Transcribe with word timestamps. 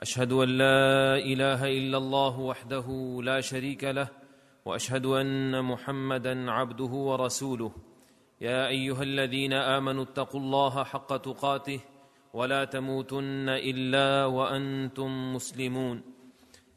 أشهد 0.00 0.32
أن 0.32 0.48
لا 0.48 1.16
إله 1.16 1.64
إلا 1.64 1.98
الله 1.98 2.40
وحده 2.40 2.86
لا 3.22 3.40
شريك 3.40 3.84
له 3.84 4.08
وأشهد 4.64 5.06
أن 5.06 5.64
محمدا 5.64 6.50
عبده 6.50 6.84
ورسوله. 6.84 7.72
يا 8.40 8.68
أيها 8.68 9.02
الذين 9.02 9.52
آمنوا 9.52 10.02
اتقوا 10.02 10.40
الله 10.40 10.84
حق 10.84 11.16
تقاته 11.16 11.80
ولا 12.34 12.64
تموتن 12.64 13.48
إلا 13.48 14.24
وأنتم 14.24 15.34
مسلمون. 15.34 16.02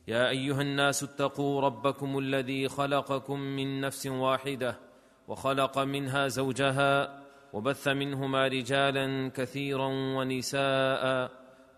يا 0.08 0.30
أيها 0.30 0.62
الناس 0.62 1.04
اتقوا 1.04 1.62
ربكم 1.62 2.18
الذي 2.18 2.68
خلقكم 2.68 3.40
من 3.40 3.82
نفس 3.82 4.08
واحدة 4.08 4.80
وخلق 5.28 5.80
منها 5.80 6.28
زوجها 6.28 7.24
وبث 7.54 7.88
منهما 7.88 8.48
رجالا 8.48 9.32
كثيرا 9.36 9.88
ونساء. 9.88 11.43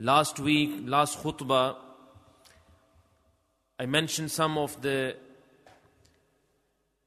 last 0.00 0.38
week, 0.38 0.82
last 0.84 1.22
khutbah, 1.22 1.76
I 3.78 3.86
mentioned 3.86 4.30
some 4.30 4.58
of 4.58 4.80
the 4.80 5.16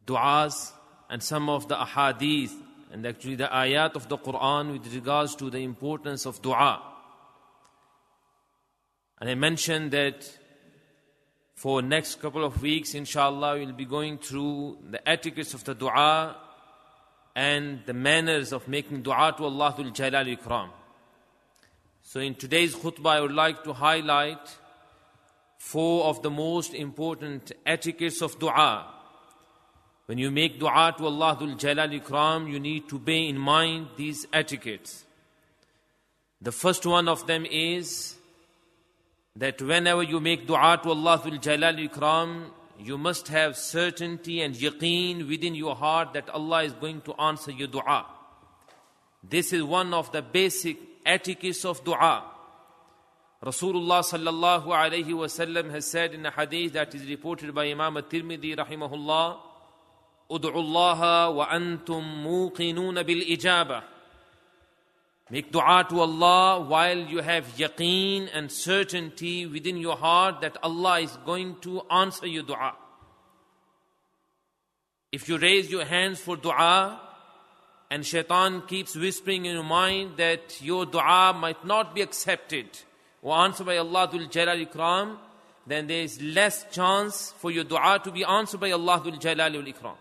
du'as 0.06 0.72
and 1.10 1.22
some 1.22 1.50
of 1.50 1.68
the 1.68 1.76
ahadith 1.76 2.54
and 2.92 3.06
actually 3.06 3.36
the 3.36 3.48
ayat 3.48 3.96
of 3.96 4.08
the 4.10 4.18
Quran 4.18 4.72
with 4.74 4.94
regards 4.94 5.36
to 5.36 5.50
the 5.50 5.60
importance 5.60 6.26
of 6.26 6.42
dua. 6.42 6.82
And 9.20 9.30
I 9.30 9.36
mentioned 9.36 9.92
that 9.92 10.30
for 11.56 11.82
next 11.82 12.22
couple 12.22 12.44
of 12.44 12.62
weeks, 12.62 12.96
inshallah, 12.96 13.60
we'll 13.60 13.74
be 13.74 13.86
going 13.86 14.18
through 14.18 14.78
the 14.90 15.08
etiquettes 15.08 15.54
of 15.54 15.64
the 15.66 15.76
dua 15.76 16.38
and 17.36 17.82
the 17.86 17.94
manners 17.94 18.54
of 18.54 18.68
making 18.68 19.02
dua 19.02 19.34
to 19.38 19.44
Allah 19.44 19.76
Jalal 19.94 20.26
Ikram. 20.26 20.70
So 22.12 22.20
in 22.20 22.34
today's 22.34 22.76
khutbah, 22.76 23.12
I 23.12 23.22
would 23.22 23.34
like 23.34 23.64
to 23.66 23.72
highlight 23.72 24.58
four 25.60 26.06
of 26.06 26.24
the 26.24 26.32
most 26.32 26.74
important 26.74 27.52
etiquettes 27.68 28.24
of 28.24 28.40
dua. 28.40 28.88
When 30.08 30.18
you 30.18 30.32
make 30.32 30.60
dua 30.60 30.96
to 30.98 31.06
Allah 31.06 31.38
Jalal 31.56 31.90
Ikram, 31.90 32.52
you 32.52 32.60
need 32.60 32.90
to 32.90 32.98
bear 32.98 33.30
in 33.30 33.38
mind 33.38 33.90
these 33.96 34.26
etiquettes. 34.34 35.06
The 36.42 36.52
first 36.52 36.84
one 36.84 37.08
of 37.08 37.28
them 37.28 37.46
is 37.46 38.16
that 39.36 39.62
whenever 39.62 40.02
you 40.02 40.20
make 40.20 40.48
dua 40.48 40.80
to 40.82 40.90
Allah 40.90 41.22
Jalal 41.40 41.76
Ikram, 41.76 42.46
you 42.80 42.98
must 42.98 43.28
have 43.28 43.56
certainty 43.56 44.42
and 44.42 44.56
yaqeen 44.56 45.28
within 45.30 45.54
your 45.54 45.76
heart 45.76 46.14
that 46.14 46.28
Allah 46.32 46.64
is 46.64 46.74
going 46.74 47.02
to 47.02 47.14
answer 47.22 47.52
your 47.52 47.68
dua. 47.68 48.08
This 49.24 49.54
is 49.54 49.62
one 49.62 49.94
of 49.94 50.12
the 50.12 50.24
basic 50.24 50.89
etiquettes 51.06 51.66
of 51.66 51.84
dua. 51.84 52.24
Rasulullah 53.44 54.02
sallallahu 54.02 54.66
alayhi 54.66 55.06
wasallam 55.06 55.72
has 55.72 55.86
said 55.86 56.14
in 56.14 56.26
a 56.26 56.32
hadith 56.32 56.74
that 56.74 56.94
is 56.94 57.08
reported 57.08 57.56
by 57.56 57.66
Imam 57.66 57.96
at-Tirmidhi 57.98 58.56
rahimahullah, 58.58 59.40
"Ud'u 60.30 60.54
Allah 60.54 61.32
wa 61.32 61.48
antum 61.48 62.24
muqinun 62.24 63.06
bil 63.06 63.22
ijaba." 63.22 63.84
Make 65.32 65.52
dua 65.52 65.86
to 65.90 66.02
Allah 66.02 66.60
while 66.60 66.98
you 66.98 67.20
have 67.20 67.46
yaqeen 67.56 68.30
and 68.34 68.52
certainty 68.52 69.46
within 69.46 69.78
your 69.78 69.96
heart 69.96 70.42
that 70.42 70.58
Allah 70.64 71.02
is 71.02 71.16
going 71.26 71.60
to 71.62 71.82
answer 71.90 72.26
your 72.26 72.44
dua. 72.44 72.74
If 75.12 75.30
you 75.30 75.38
raise 75.38 75.72
your 75.72 75.86
hands 75.86 76.20
for 76.20 76.36
dua, 76.36 77.00
and 77.90 78.06
shaitan 78.06 78.62
keeps 78.68 78.96
whispering 78.96 79.46
in 79.46 79.56
your 79.56 79.64
mind 79.64 80.18
that 80.18 80.62
your 80.62 80.86
dua 80.86 81.34
might 81.34 81.66
not 81.66 81.96
be 81.96 82.02
accepted 82.02 82.68
or 83.22 83.36
answered 83.36 83.66
by 83.66 83.78
Allah 83.78 84.10
Jalal 84.30 84.66
Ikram, 84.66 85.18
then 85.66 85.88
there 85.88 86.02
is 86.02 86.22
less 86.22 86.66
chance 86.72 87.34
for 87.38 87.52
your 87.52 87.64
dua 87.64 88.00
to 88.04 88.12
be 88.12 88.24
answered 88.24 88.60
by 88.60 88.72
Allah 88.72 89.02
Jalal 89.20 89.52
Ikram. 89.64 89.96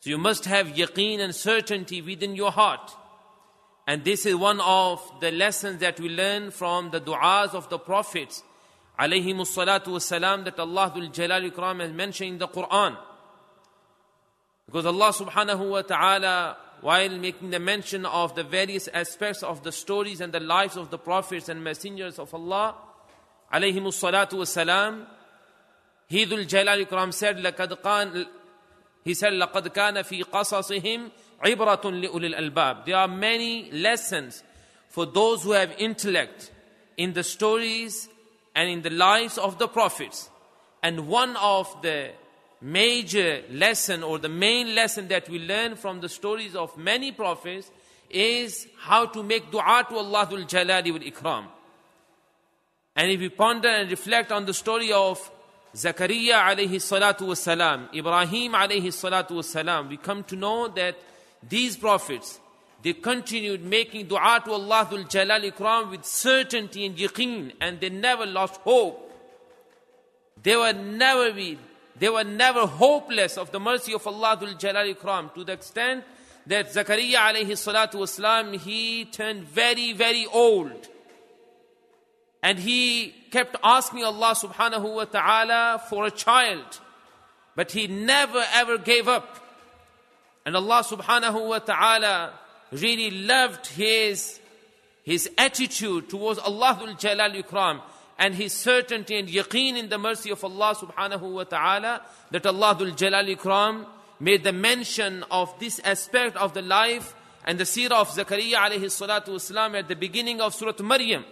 So 0.00 0.10
you 0.10 0.18
must 0.18 0.44
have 0.44 0.68
yaqeen 0.68 1.18
and 1.18 1.34
certainty 1.34 2.00
within 2.02 2.36
your 2.36 2.52
heart. 2.52 2.92
And 3.88 4.04
this 4.04 4.26
is 4.26 4.34
one 4.36 4.60
of 4.60 5.02
the 5.20 5.30
lessons 5.30 5.80
that 5.80 5.98
we 5.98 6.08
learn 6.08 6.50
from 6.50 6.90
the 6.90 7.00
du'as 7.00 7.54
of 7.54 7.68
the 7.68 7.78
prophets, 7.78 8.42
alayhimu 8.98 9.42
salatu 9.42 9.88
wasalam, 9.88 10.44
that 10.44 10.58
Allah 10.58 10.92
Jalal 11.12 11.50
Ikram 11.50 11.80
has 11.80 11.92
mentioned 11.92 12.30
in 12.30 12.38
the 12.38 12.48
Quran. 12.48 12.96
Because 14.66 14.86
Allah 14.86 15.12
subhanahu 15.12 15.70
wa 15.70 15.82
ta'ala 15.82 16.56
while 16.81 17.09
making 17.17 17.51
the 17.51 17.59
mention 17.59 18.05
of 18.05 18.35
the 18.35 18.43
various 18.43 18.87
aspects 18.87 19.43
of 19.43 19.63
the 19.63 19.71
stories 19.71 20.21
and 20.21 20.33
the 20.33 20.39
lives 20.39 20.77
of 20.77 20.89
the 20.89 20.97
prophets 20.97 21.49
and 21.49 21.63
messengers 21.63 22.17
of 22.17 22.33
Allah, 22.33 22.75
alayhimu 23.53 23.89
salatu 23.89 24.33
wasalam, 24.33 25.05
Hidul 26.09 26.47
Jalal 26.47 26.85
Ikram 26.85 27.13
said, 27.13 27.37
لَقَدْ 27.37 27.81
قَانَ 27.81 28.25
He 29.03 29.13
said, 29.13 29.33
لَقَدْ 29.33 29.67
كَانَ 29.69 30.03
فِي 30.03 30.23
قَصَصِهِمْ 30.25 31.09
عِبْرَةٌ 31.43 31.81
لِأُولِي 31.81 32.35
الْأَلْبَابِ 32.35 32.85
There 32.85 32.97
are 32.97 33.07
many 33.07 33.71
lessons 33.71 34.43
for 34.89 35.05
those 35.05 35.43
who 35.43 35.51
have 35.51 35.73
intellect 35.77 36.51
in 36.97 37.13
the 37.13 37.23
stories 37.23 38.09
and 38.53 38.69
in 38.69 38.81
the 38.81 38.89
lives 38.89 39.37
of 39.37 39.57
the 39.57 39.67
prophets. 39.67 40.29
And 40.83 41.07
one 41.07 41.37
of 41.37 41.81
the 41.81 42.11
major 42.60 43.42
lesson 43.50 44.02
or 44.02 44.18
the 44.18 44.28
main 44.28 44.74
lesson 44.74 45.08
that 45.08 45.28
we 45.28 45.38
learn 45.38 45.76
from 45.76 46.00
the 46.00 46.08
stories 46.08 46.54
of 46.56 46.76
many 46.78 47.12
prophets 47.12 47.70
is 48.10 48.66
how 48.78 49.06
to 49.06 49.22
make 49.22 49.50
dua 49.50 49.84
to 49.88 49.96
Allah 49.96 50.26
Dhul 50.30 50.48
Jalali 50.48 50.92
wal 50.92 51.00
Ikram. 51.00 51.46
And 52.94 53.10
if 53.10 53.20
we 53.20 53.28
ponder 53.28 53.68
and 53.68 53.90
reflect 53.90 54.32
on 54.32 54.46
the 54.46 54.54
story 54.54 54.92
of 54.92 55.30
Zakaria 55.74 56.40
alayhi 56.40 56.76
salatu 56.76 57.26
wasalam, 57.26 57.94
Ibrahim 57.94 58.52
alayhi 58.52 58.84
salatu 58.84 59.32
wasalam, 59.32 59.90
we 59.90 59.98
come 59.98 60.24
to 60.24 60.36
know 60.36 60.68
that 60.68 60.96
these 61.46 61.76
prophets, 61.76 62.40
they 62.82 62.94
continued 62.94 63.62
making 63.64 64.06
dua 64.06 64.40
to 64.44 64.52
Allah 64.52 64.88
Dhul 64.90 65.04
Jalali 65.10 65.52
Ikram 65.52 65.90
with 65.90 66.04
certainty 66.06 66.86
and 66.86 66.96
yaqeen 66.96 67.52
and 67.60 67.80
they 67.80 67.90
never 67.90 68.24
lost 68.24 68.56
hope. 68.62 69.02
They 70.42 70.56
were 70.56 70.72
never 70.72 71.32
be 71.32 71.58
they 71.98 72.08
were 72.08 72.24
never 72.24 72.66
hopeless 72.66 73.38
of 73.38 73.50
the 73.52 73.60
mercy 73.60 73.94
of 73.94 74.06
Allah 74.06 74.38
Jalal 74.58 74.94
Ikram 74.94 75.32
to 75.34 75.44
the 75.44 75.52
extent 75.52 76.04
that 76.46 76.68
Zakaria 76.72 77.14
alayhi 77.14 77.52
salatu 77.52 77.94
wasalam, 77.94 78.56
he 78.56 79.06
turned 79.06 79.44
very, 79.44 79.92
very 79.92 80.26
old. 80.26 80.88
And 82.42 82.58
he 82.58 83.14
kept 83.30 83.56
asking 83.64 84.04
Allah 84.04 84.34
subhanahu 84.34 84.94
wa 84.94 85.04
ta'ala 85.04 85.82
for 85.88 86.06
a 86.06 86.10
child. 86.10 86.80
But 87.56 87.72
he 87.72 87.86
never 87.86 88.44
ever 88.52 88.78
gave 88.78 89.08
up. 89.08 89.42
And 90.44 90.54
Allah 90.54 90.84
subhanahu 90.84 91.48
wa 91.48 91.58
ta'ala 91.58 92.34
really 92.70 93.10
loved 93.10 93.66
his, 93.68 94.38
his 95.02 95.30
attitude 95.38 96.10
towards 96.10 96.38
Allah 96.38 96.94
Jalal 96.98 97.30
Ikram 97.30 97.80
and 98.17 98.35
his 98.35 98.53
certainty 98.53 99.17
and 99.17 99.27
yaqeen 99.27 99.77
in 99.77 99.89
the 99.89 99.97
mercy 99.97 100.29
of 100.31 100.43
Allah 100.43 100.75
subhanahu 100.75 101.33
wa 101.33 101.43
ta'ala 101.43 102.01
that 102.31 102.45
Allah 102.45 102.75
Jalal 102.95 103.25
Ikram 103.25 103.85
made 104.19 104.43
the 104.43 104.53
mention 104.53 105.23
of 105.31 105.57
this 105.59 105.79
aspect 105.83 106.37
of 106.37 106.53
the 106.53 106.61
life 106.61 107.15
and 107.45 107.59
the 107.59 107.63
seerah 107.63 108.01
of 108.01 108.09
Zakaria 108.09 108.55
alayhi 108.55 108.85
salatu 108.85 109.29
wasalam 109.29 109.77
at 109.77 109.87
the 109.87 109.95
beginning 109.95 110.41
of 110.41 110.53
Surah 110.53 110.81
Maryam. 110.83 111.25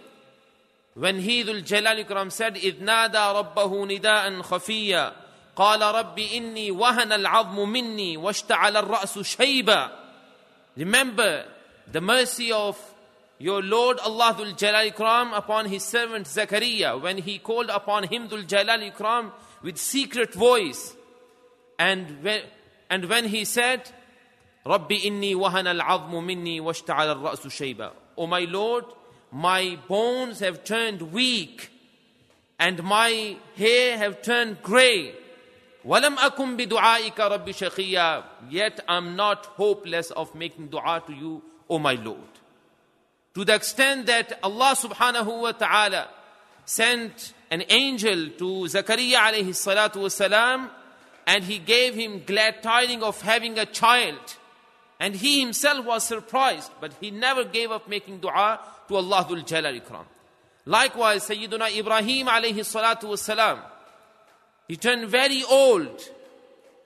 when 0.94 1.20
he 1.20 1.44
Dhul 1.44 1.64
Jalal 1.64 1.96
Ikram 2.04 2.32
said, 2.32 2.56
إِذْ 2.56 2.80
نَادَى 2.80 3.54
رَبَّهُ 3.54 4.00
نِدَاءً 4.00 4.42
خَفِيًّا 4.42 5.12
قال 5.56 5.82
رب 5.82 6.18
إني 6.18 6.70
وهن 6.70 7.12
العظم 7.12 7.68
مني 7.68 8.16
واشتعل 8.16 8.76
الرأس 8.76 9.18
شيبا 9.18 9.90
Remember 10.78 11.44
the 11.92 12.00
mercy 12.00 12.52
of 12.52 12.78
your 13.37 13.61
Lord 13.61 13.99
Allah 13.99 14.33
Dhul 14.37 14.55
Jalal 14.57 14.89
Ikram 14.91 15.37
upon 15.37 15.65
his 15.65 15.83
servant 15.83 16.25
Zakaria 16.25 16.99
when 17.01 17.17
he 17.17 17.37
called 17.37 17.69
upon 17.69 18.03
him 18.03 18.29
Dhul 18.29 18.47
Jalal 18.47 18.79
Ikram 18.79 19.31
with 19.61 19.77
secret 19.77 20.33
voice. 20.33 20.95
And 21.77 22.23
when, 22.23 22.41
and 22.89 23.09
when 23.09 23.25
he 23.25 23.43
said, 23.43 23.91
Rabbi 24.65 24.95
inni 24.95 25.35
wahana 25.35 25.77
al-azmu 25.79 26.25
minni 26.25 26.61
washta'ala 26.61 27.17
al-ra'su 27.17 27.47
shayba. 27.47 27.91
O 28.17 28.25
my 28.25 28.41
Lord, 28.41 28.85
my 29.31 29.77
bones 29.87 30.39
have 30.39 30.63
turned 30.63 31.01
weak 31.11 31.69
and 32.57 32.81
my 32.83 33.35
hair 33.57 33.97
have 33.97 34.21
turned 34.21 34.61
grey. 34.61 35.13
Walam 35.85 36.15
akum 36.15 36.57
bi 36.57 36.65
du'aika 36.65 37.29
rabbi 37.29 37.51
shaqiya. 37.51 38.23
Yet 38.49 38.79
I'm 38.87 39.17
not 39.17 39.45
hopeless 39.45 40.09
of 40.11 40.33
making 40.33 40.69
du'a 40.69 41.05
to 41.05 41.13
you, 41.13 41.43
O 41.69 41.79
my 41.79 41.95
Lord 41.95 42.19
to 43.35 43.43
the 43.43 43.53
extent 43.53 44.05
that 44.07 44.39
Allah 44.41 44.75
subhanahu 44.77 45.41
wa 45.41 45.51
ta'ala 45.51 46.07
sent 46.63 47.33
an 47.51 47.63
angel 47.69 48.29
to 48.37 48.65
Zakaria 48.65 49.17
alayhi 49.17 49.49
salatu 49.49 49.97
wasalam 49.97 50.69
and 51.27 51.43
he 51.43 51.59
gave 51.59 51.95
him 51.95 52.23
glad 52.25 52.63
tidings 52.63 53.03
of 53.03 53.21
having 53.21 53.59
a 53.59 53.65
child. 53.65 54.19
And 54.99 55.13
he 55.15 55.41
himself 55.41 55.85
was 55.85 56.05
surprised, 56.05 56.71
but 56.79 56.93
he 57.01 57.11
never 57.11 57.43
gave 57.43 57.71
up 57.71 57.89
making 57.89 58.19
dua 58.19 58.61
to 58.87 58.95
Allah 58.95 59.27
Dhul 59.29 59.45
Jalal 59.45 59.73
Ikram. 59.73 60.05
Likewise, 60.65 61.27
Sayyiduna 61.27 61.77
Ibrahim 61.77 62.27
alayhi 62.27 62.55
salatu 62.59 63.09
wasalam, 63.09 63.59
he 64.67 64.77
turned 64.77 65.07
very 65.09 65.43
old. 65.43 66.01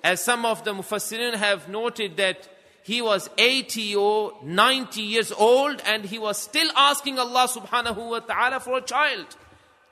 As 0.04 0.24
some 0.24 0.46
of 0.46 0.64
the 0.64 0.74
Mufassirin 0.74 1.36
have 1.36 1.70
noted 1.70 2.18
that 2.18 2.48
he 2.84 3.02
was 3.02 3.30
80 3.38 3.96
or 3.96 4.34
90 4.44 5.02
years 5.02 5.32
old 5.32 5.82
and 5.86 6.06
he 6.06 6.18
was 6.18 6.38
still 6.38 6.70
asking 6.76 7.20
Allah 7.20 7.48
subhanahu 7.48 8.10
wa 8.10 8.20
ta'ala 8.20 8.60
for 8.60 8.78
a 8.78 8.82
child. 8.82 9.26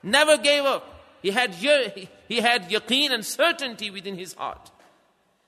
Never 0.02 0.36
gave 0.36 0.64
up. 0.64 0.84
He 1.22 1.30
had, 1.30 1.54
he 1.54 2.40
had 2.40 2.70
yaqeen 2.70 3.10
and 3.10 3.24
certainty 3.24 3.90
within 3.90 4.16
his 4.16 4.34
heart. 4.34 4.70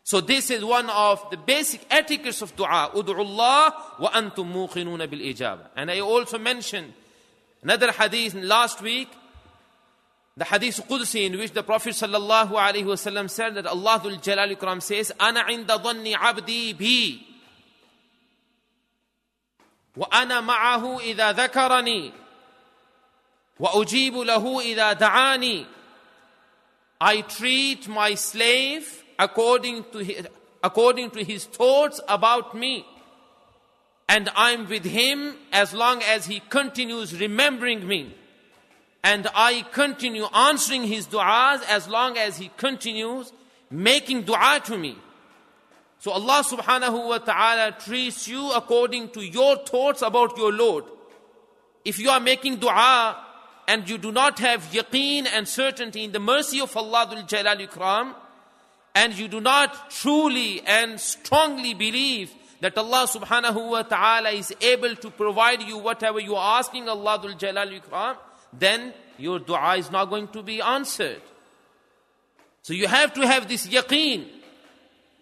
So 0.02 0.20
this 0.20 0.50
is 0.50 0.64
one 0.64 0.90
of 0.90 1.24
the 1.30 1.36
basic 1.36 1.86
etiquettes 1.90 2.42
of 2.42 2.56
dua. 2.56 2.90
Allah 2.92 3.74
wa 3.98 4.10
antum 4.10 4.52
muqinuna 4.52 5.08
bil 5.08 5.20
ijaba. 5.20 5.68
And 5.76 5.90
I 5.90 6.00
also 6.00 6.38
mentioned 6.38 6.92
another 7.62 7.92
hadith 7.92 8.34
last 8.34 8.82
week, 8.82 9.08
the 10.36 10.44
hadith 10.44 10.80
Qudsi 10.88 11.26
in 11.26 11.38
which 11.38 11.52
the 11.52 11.62
Prophet 11.62 11.94
sallallahu 11.94 12.52
alaihi 12.52 12.84
wasallam 12.84 13.30
said 13.30 13.54
that 13.54 13.66
Allah 13.66 14.18
Jalal 14.20 14.48
Ikram 14.48 14.82
says, 14.82 15.12
"Ana 15.20 15.44
inda 15.44 15.80
dhanni 15.80 16.14
abdi 16.14 16.72
bi." 16.72 17.29
وأنا 19.99 20.41
معه 20.41 20.99
إذا 20.99 21.31
ذكرني 21.31 22.11
وأجيب 23.59 24.17
له 24.17 24.61
إذا 24.61 24.93
دعاني 24.93 25.65
I 27.01 27.21
treat 27.21 27.87
my 27.87 28.15
slave 28.15 29.03
according 29.19 29.83
to 29.91 29.99
his, 29.99 30.27
according 30.63 31.11
to 31.11 31.23
his 31.23 31.45
thoughts 31.45 31.99
about 32.07 32.55
me. 32.55 32.85
And 34.07 34.29
I'm 34.35 34.67
with 34.69 34.85
him 34.85 35.35
as 35.51 35.73
long 35.73 36.01
as 36.03 36.25
he 36.25 36.39
continues 36.39 37.19
remembering 37.19 37.85
me. 37.87 38.15
And 39.03 39.27
I 39.35 39.65
continue 39.71 40.25
answering 40.33 40.83
his 40.83 41.07
du'as 41.07 41.63
as 41.67 41.87
long 41.87 42.17
as 42.17 42.37
he 42.37 42.49
continues 42.57 43.33
making 43.69 44.23
du'a 44.23 44.63
to 44.63 44.77
me. 44.77 44.97
So 46.00 46.12
Allah 46.12 46.42
subhanahu 46.42 47.08
wa 47.08 47.18
ta'ala 47.18 47.76
treats 47.78 48.26
you 48.26 48.52
according 48.52 49.10
to 49.10 49.20
your 49.20 49.56
thoughts 49.58 50.00
about 50.00 50.38
your 50.38 50.50
Lord. 50.50 50.84
If 51.84 51.98
you 51.98 52.08
are 52.08 52.20
making 52.20 52.56
dua 52.56 53.22
and 53.68 53.86
you 53.86 53.98
do 53.98 54.10
not 54.10 54.38
have 54.38 54.62
yaqeen 54.72 55.26
and 55.30 55.46
certainty 55.46 56.04
in 56.04 56.12
the 56.12 56.18
mercy 56.18 56.58
of 56.58 56.74
Allah 56.74 57.06
Dhul 57.06 57.28
Jalal 57.28 57.56
Ikram, 57.56 58.14
and 58.94 59.12
you 59.12 59.28
do 59.28 59.42
not 59.42 59.90
truly 59.90 60.62
and 60.66 60.98
strongly 60.98 61.74
believe 61.74 62.32
that 62.60 62.78
Allah 62.78 63.06
subhanahu 63.06 63.68
wa 63.68 63.82
ta'ala 63.82 64.30
is 64.30 64.54
able 64.62 64.96
to 64.96 65.10
provide 65.10 65.60
you 65.62 65.76
whatever 65.76 66.18
you 66.18 66.34
are 66.34 66.60
asking 66.60 66.88
Allah 66.88 67.18
Dhul 67.18 67.36
Jalal 67.36 67.78
Ikram, 67.78 68.16
then 68.54 68.94
your 69.18 69.38
dua 69.38 69.76
is 69.76 69.90
not 69.90 70.06
going 70.06 70.28
to 70.28 70.42
be 70.42 70.62
answered. 70.62 71.20
So 72.62 72.72
you 72.72 72.88
have 72.88 73.12
to 73.14 73.26
have 73.26 73.48
this 73.48 73.66
yaqeen 73.66 74.39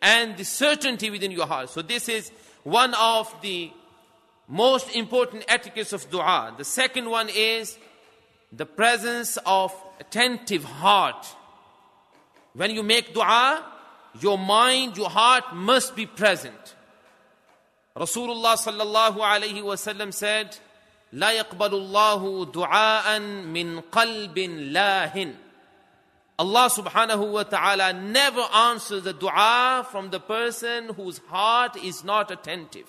and 0.01 0.37
the 0.37 0.43
certainty 0.43 1.09
within 1.09 1.31
your 1.31 1.47
heart. 1.47 1.69
So, 1.69 1.81
this 1.81 2.09
is 2.09 2.31
one 2.63 2.93
of 2.95 3.33
the 3.41 3.71
most 4.47 4.93
important 4.95 5.45
etiquettes 5.47 5.93
of 5.93 6.09
dua. 6.09 6.53
The 6.57 6.65
second 6.65 7.09
one 7.09 7.29
is 7.33 7.77
the 8.51 8.65
presence 8.65 9.37
of 9.45 9.73
attentive 9.99 10.63
heart. 10.63 11.25
When 12.53 12.71
you 12.71 12.83
make 12.83 13.13
dua, 13.13 13.63
your 14.21 14.37
mind, 14.37 14.97
your 14.97 15.09
heart 15.09 15.55
must 15.55 15.95
be 15.95 16.05
present. 16.05 16.75
Rasulullah 17.95 18.57
sallallahu 18.57 19.17
alayhi 19.17 19.61
wasallam 19.63 20.13
said, 20.13 20.57
لا 21.13 21.31
يقبل 21.31 21.73
الله 21.73 22.51
دعاء 22.51 23.19
من 23.19 23.81
قلب 23.91 24.39
لاهٍ 24.73 25.35
Allah 26.38 26.70
subhanahu 26.70 27.32
wa 27.32 27.42
ta'ala 27.42 27.92
never 27.92 28.42
answers 28.54 29.02
the 29.02 29.12
dua 29.12 29.84
from 29.90 30.10
the 30.10 30.20
person 30.20 30.90
whose 30.94 31.18
heart 31.26 31.76
is 31.76 32.04
not 32.04 32.30
attentive. 32.30 32.86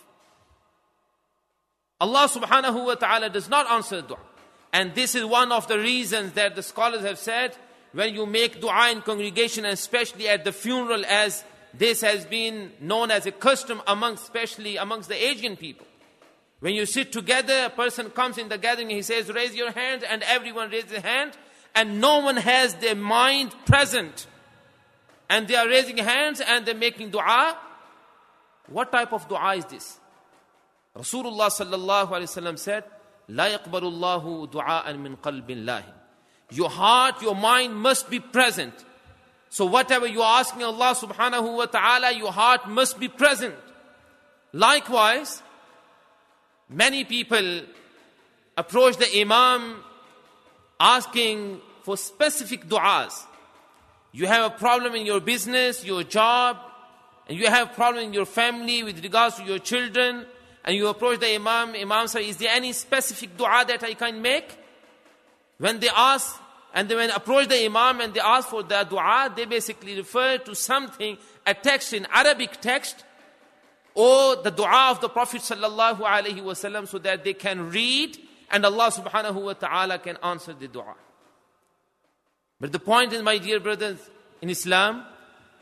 Allah 2.00 2.30
subhanahu 2.30 2.86
wa 2.86 2.94
ta'ala 2.94 3.30
does 3.30 3.50
not 3.50 3.70
answer 3.72 4.02
the 4.02 4.10
dua. 4.10 4.20
And 4.72 4.94
this 4.94 5.16
is 5.16 5.26
one 5.26 5.52
of 5.52 5.68
the 5.68 5.80
reasons 5.80 6.34
that 6.34 6.56
the 6.56 6.62
scholars 6.62 7.02
have 7.02 7.18
said 7.18 7.58
when 7.92 8.14
you 8.14 8.28
make 8.28 8.62
dua 8.62 8.92
in 8.92 9.02
congregation, 9.02 9.66
and 9.66 9.74
especially 9.74 10.30
at 10.30 10.46
the 10.46 10.52
funeral, 10.52 11.04
as 11.06 11.44
this 11.74 12.02
has 12.02 12.26
been 12.26 12.72
known 12.80 13.10
as 13.10 13.26
a 13.26 13.32
custom 13.32 13.82
amongst, 13.88 14.24
especially 14.24 14.78
amongst 14.78 15.10
the 15.10 15.16
Asian 15.16 15.58
people. 15.58 15.88
When 16.60 16.76
you 16.76 16.86
sit 16.86 17.12
together, 17.12 17.64
a 17.66 17.70
person 17.72 18.12
comes 18.12 18.38
in 18.38 18.50
the 18.50 18.60
gathering, 18.60 18.92
he 18.92 19.02
says, 19.02 19.32
Raise 19.34 19.56
your 19.56 19.72
hand, 19.72 20.04
and 20.04 20.22
everyone 20.22 20.70
raises 20.70 20.92
their 20.92 21.02
hand 21.02 21.32
and 21.76 22.02
no 22.02 22.20
one 22.20 22.38
has 22.38 22.76
their 22.76 22.96
mind 22.96 23.56
present. 23.66 24.28
And 25.30 25.48
they 25.48 25.56
are 25.56 25.68
raising 25.68 25.98
hands 25.98 26.42
and 26.42 26.66
they're 26.66 26.76
making 26.76 27.12
dua. 27.12 27.58
What 28.68 28.92
type 28.92 29.14
of 29.14 29.28
dua 29.28 29.56
is 29.56 29.66
this? 29.66 30.00
Rasulullah 30.96 31.50
sallallahu 31.50 32.10
alaihi 32.10 32.30
wasallam 32.30 32.58
said 32.58 32.84
la 33.28 33.46
yaqbalu 33.46 33.84
allah 33.84 34.48
du'aan 34.48 35.00
min 35.00 35.18
qalbin 35.18 35.66
lahin. 35.66 35.94
Your 36.52 36.70
heart 36.70 37.22
your 37.22 37.36
mind 37.36 37.76
must 37.76 38.10
be 38.10 38.20
present. 38.20 38.74
So 39.50 39.66
whatever 39.66 40.08
you 40.08 40.22
are 40.22 40.40
asking 40.40 40.64
allah 40.64 40.96
subhanahu 40.96 41.58
wa 41.58 41.66
ta'ala 41.66 42.12
your 42.12 42.32
heart 42.32 42.68
must 42.68 43.00
be 43.00 43.08
present. 43.08 43.56
Likewise 44.52 45.44
many 46.68 47.04
people 47.04 47.62
approach 48.58 48.98
the 48.98 49.22
imam 49.22 49.84
asking 50.80 51.62
for 51.84 51.98
specific 51.98 52.68
du'as. 52.68 53.26
You 54.12 54.28
have 54.28 54.52
a 54.52 54.56
problem 54.56 54.96
in 54.96 55.06
your 55.06 55.20
business, 55.20 55.86
your 55.86 56.04
job, 56.04 56.58
and 57.28 57.38
you 57.38 57.48
have 57.48 57.70
a 57.70 57.74
problem 57.74 58.06
in 58.06 58.14
your 58.14 58.26
family 58.26 58.84
with 58.84 59.04
regards 59.04 59.36
to 59.36 59.44
your 59.44 59.60
children, 59.60 60.26
and 60.64 60.76
you 60.76 60.88
approach 60.88 61.20
the 61.20 61.36
Imam, 61.36 61.76
Imam 61.76 62.08
says, 62.08 62.26
Is 62.26 62.38
there 62.38 62.52
any 62.52 62.74
specific 62.74 63.38
dua 63.38 63.64
that 63.68 63.84
I 63.84 63.94
can 63.94 64.22
make? 64.22 64.58
When 65.58 65.80
they 65.80 65.90
ask, 65.90 66.40
and 66.74 66.88
they 66.88 66.96
when 66.96 67.12
approach 67.12 67.48
the 67.48 67.66
Imam 67.66 68.02
and 68.02 68.14
they 68.14 68.20
ask 68.20 68.50
for 68.50 68.64
the 68.64 68.84
dua, 68.84 69.32
they 69.36 69.46
basically 69.46 69.96
refer 69.96 70.38
to 70.40 70.56
something, 70.56 71.18
a 71.46 71.54
text 71.54 71.94
in 71.94 72.08
Arabic 72.12 72.62
text, 72.62 73.04
or 73.94 74.38
the 74.38 74.52
dua 74.52 74.92
of 74.92 75.02
the 75.02 75.10
Prophet 75.10 75.42
sallallahu 75.42 76.00
alaihi 76.00 76.42
wasallam, 76.42 76.88
so 76.88 76.98
that 77.00 77.24
they 77.24 77.34
can 77.34 77.70
read 77.70 78.18
and 78.52 78.66
Allah 78.66 78.92
subhanahu 78.92 79.42
wa 79.42 79.54
ta'ala 79.54 80.00
can 80.00 80.18
answer 80.24 80.54
the 80.54 80.68
dua. 80.68 80.96
But 82.60 82.72
the 82.72 82.80
point 82.80 83.14
is, 83.14 83.22
my 83.22 83.38
dear 83.38 83.60
brothers 83.60 83.98
in 84.42 84.50
Islam, 84.50 85.06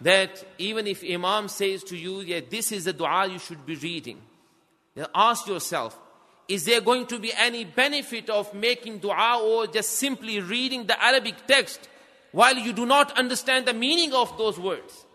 that 0.01 0.43
even 0.57 0.87
if 0.87 1.03
Imam 1.03 1.47
says 1.47 1.83
to 1.85 1.97
you, 1.97 2.21
yeah, 2.21 2.41
this 2.49 2.71
is 2.71 2.85
the 2.85 2.93
dua 2.93 3.27
you 3.27 3.39
should 3.39 3.65
be 3.65 3.75
reading, 3.75 4.21
then 4.95 5.07
ask 5.13 5.47
yourself, 5.47 5.97
is 6.47 6.65
there 6.65 6.81
going 6.81 7.05
to 7.07 7.19
be 7.19 7.33
any 7.33 7.65
benefit 7.65 8.29
of 8.29 8.53
making 8.53 8.99
dua 8.99 9.39
or 9.43 9.67
just 9.67 9.93
simply 9.93 10.39
reading 10.39 10.87
the 10.87 11.03
Arabic 11.03 11.35
text 11.45 11.89
while 12.31 12.55
you 12.55 12.73
do 12.73 12.85
not 12.85 13.17
understand 13.17 13.65
the 13.65 13.73
meaning 13.73 14.13
of 14.13 14.37
those 14.37 14.59
words? 14.59 15.05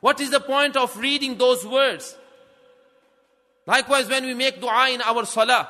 What 0.00 0.18
is 0.20 0.30
the 0.30 0.40
point 0.40 0.76
of 0.76 0.96
reading 0.96 1.36
those 1.36 1.64
words 1.64 2.16
Likewise, 3.70 4.08
when 4.08 4.24
we 4.24 4.34
make 4.34 4.60
dua 4.60 4.90
in 4.90 5.00
our 5.00 5.24
salah, 5.24 5.68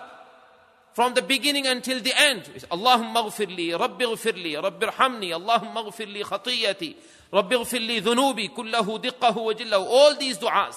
from 0.94 1.12
the 1.12 1.20
beginning 1.20 1.66
until 1.66 2.00
the 2.00 2.18
end. 2.18 2.44
Allahumma 2.70 3.26
ghfirli, 3.26 3.78
Rabbi 3.78 4.04
ghfirli, 4.04 4.62
Rabbi 4.62 4.86
rhamni, 4.86 5.30
Allahumma 5.38 5.84
ghfirli 5.86 6.22
khatiyati, 6.22 6.96
Rabbi 7.30 7.56
ghfirli 7.56 8.00
dhunubi, 8.00 8.54
kullahu 8.54 9.02
diqqahu 9.02 9.44
wa 9.44 9.52
jillahu. 9.52 9.84
All 9.86 10.16
these 10.16 10.38
du'as. 10.38 10.76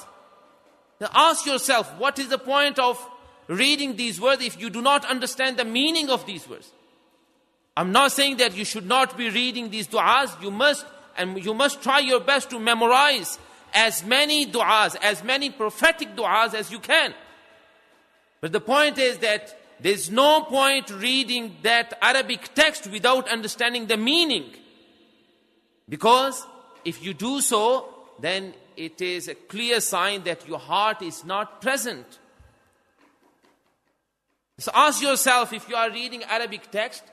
Now 1.00 1.12
ask 1.13 1.46
yourself, 1.46 1.98
what 1.98 2.20
is 2.20 2.27
the 2.27 2.38
point 2.38 2.77
of 2.77 3.00
reading 3.48 3.96
these 3.96 4.20
words 4.20 4.44
if 4.44 4.60
you 4.60 4.70
do 4.70 4.82
not 4.82 5.06
understand 5.06 5.56
the 5.56 5.65
meaning 5.65 6.10
of 6.10 6.25
these 6.25 6.46
words? 6.50 6.70
I'm 7.77 7.94
not 7.94 8.12
saying 8.12 8.36
that 8.38 8.53
you 8.53 8.65
should 8.65 8.86
not 8.86 9.18
be 9.18 9.30
reading 9.30 9.70
these 9.70 9.88
du'as. 9.88 10.42
You 10.42 10.51
must, 10.51 10.86
and 11.15 11.42
you 11.42 11.53
must 11.53 11.82
try 11.82 12.00
your 12.00 12.20
best 12.20 12.50
to 12.50 12.60
memorize 12.60 13.39
as 13.74 14.03
many 14.03 14.46
du'as, 14.46 14.96
as 15.01 15.24
many 15.24 15.50
prophetic 15.50 16.15
du'as 16.15 16.53
as 16.53 16.72
you 16.72 16.80
can. 16.80 17.13
But 18.42 18.51
the 18.51 18.62
point 18.62 18.98
is 18.98 19.20
that 19.20 19.58
there's 19.80 20.10
no 20.10 20.44
point 20.44 20.89
reading 20.92 21.58
that 21.63 21.98
Arabic 22.01 22.53
text 22.53 22.88
without 22.88 23.27
understanding 23.30 23.88
the 23.88 23.98
meaning. 23.98 24.51
Because 25.89 26.46
if 26.86 27.03
you 27.03 27.13
do 27.13 27.42
so, 27.42 27.89
then 28.20 28.53
it 28.77 29.01
is 29.01 29.27
a 29.27 29.36
clear 29.36 29.80
sign 29.82 30.24
that 30.24 30.48
your 30.48 30.60
heart 30.60 31.01
is 31.01 31.25
not 31.25 31.62
present. 31.62 32.06
So 34.60 34.72
ask 34.74 35.01
yourself 35.01 35.51
if 35.51 35.68
you 35.68 35.75
are 35.75 35.89
reading 35.89 36.24
Arabic 36.24 36.72
text 36.72 37.03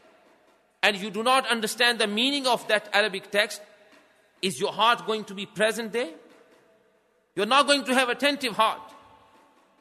and 0.83 0.97
you 0.97 1.11
do 1.11 1.23
not 1.23 1.49
understand 1.49 1.99
the 1.99 2.07
meaning 2.07 2.47
of 2.47 2.67
that 2.69 2.89
Arabic 2.93 3.31
text, 3.31 3.61
is 4.43 4.61
your 4.61 4.73
heart 4.73 5.07
going 5.07 5.25
to 5.25 5.35
be 5.35 5.47
present 5.47 5.93
there? 5.93 6.11
You're 7.35 7.47
not 7.47 7.67
going 7.67 7.85
to 7.85 7.95
have 7.95 8.09
attentive 8.09 8.55
heart. 8.55 8.81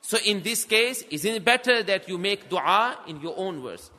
So 0.02 0.18
in 0.26 0.42
this 0.44 0.66
case, 0.66 1.04
isn't 1.10 1.36
it 1.36 1.46
better 1.46 1.84
that 1.84 2.08
you 2.08 2.18
make 2.18 2.50
dua 2.50 2.98
in 3.08 3.20
your 3.22 3.34
own 3.38 3.62
words? 3.64 3.92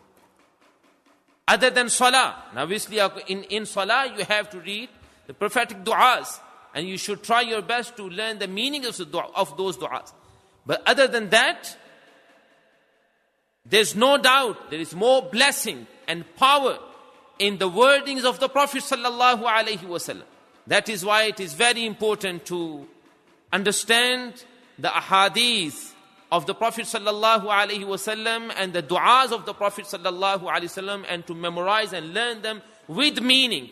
Other 1.46 1.70
than 1.70 1.88
salah. 1.88 2.44
Now 2.54 2.62
obviously 2.62 3.00
uh, 3.00 3.10
in, 3.26 3.42
in 3.44 3.66
salah 3.66 4.12
you 4.16 4.24
have 4.24 4.50
to 4.50 4.60
read 4.60 4.88
the 5.26 5.34
prophetic 5.34 5.84
du'as. 5.84 6.38
And 6.74 6.88
you 6.88 6.96
should 6.96 7.22
try 7.24 7.40
your 7.40 7.62
best 7.62 7.96
to 7.96 8.04
learn 8.04 8.38
the 8.38 8.46
meaning 8.46 8.86
of, 8.86 8.96
the 8.96 9.04
dua, 9.04 9.28
of 9.34 9.56
those 9.56 9.76
du'as. 9.76 10.12
But 10.64 10.82
other 10.86 11.08
than 11.08 11.30
that, 11.30 11.76
there's 13.66 13.94
no 13.94 14.18
doubt 14.18 14.70
there 14.70 14.80
is 14.80 14.94
more 14.94 15.22
blessing 15.22 15.86
and 16.06 16.24
power 16.36 16.78
in 17.38 17.58
the 17.58 17.68
wordings 17.68 18.24
of 18.24 18.38
the 18.38 18.48
Prophet 18.48 18.82
sallallahu 18.82 19.42
alaihi 19.42 19.78
wasallam. 19.78 20.22
That 20.66 20.88
is 20.88 21.04
why 21.04 21.24
it 21.24 21.40
is 21.40 21.54
very 21.54 21.84
important 21.84 22.46
to 22.46 22.86
understand 23.52 24.44
the 24.78 24.88
ahadith 24.88 25.92
of 26.32 26.46
the 26.46 26.54
Prophet 26.54 26.84
sallallahu 26.84 27.46
alaihi 27.46 27.84
wasallam 27.84 28.52
and 28.56 28.72
the 28.72 28.82
du'as 28.82 29.32
of 29.32 29.46
the 29.46 29.54
Prophet 29.54 29.84
sallallahu 29.84 30.42
alaihi 30.42 30.70
wasallam 30.70 31.04
and 31.08 31.26
to 31.26 31.34
memorize 31.34 31.92
and 31.92 32.14
learn 32.14 32.42
them 32.42 32.62
with 32.86 33.20
meaning. 33.20 33.70